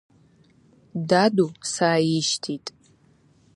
[1.07, 2.65] Даду сааишьҭит…